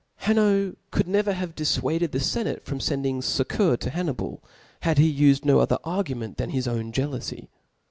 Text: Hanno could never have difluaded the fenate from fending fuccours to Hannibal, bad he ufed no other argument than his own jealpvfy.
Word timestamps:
Hanno 0.21 0.73
could 0.89 1.07
never 1.07 1.31
have 1.31 1.53
difluaded 1.53 2.09
the 2.11 2.17
fenate 2.19 2.65
from 2.65 2.79
fending 2.79 3.21
fuccours 3.21 3.81
to 3.81 3.91
Hannibal, 3.91 4.41
bad 4.81 4.97
he 4.97 5.13
ufed 5.13 5.45
no 5.45 5.59
other 5.59 5.77
argument 5.83 6.37
than 6.37 6.49
his 6.49 6.67
own 6.67 6.91
jealpvfy. 6.91 7.49